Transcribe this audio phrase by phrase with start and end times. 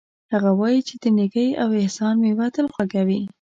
[0.33, 3.21] هغه وایي چې د نیکۍ او احسان میوه تل خوږه وي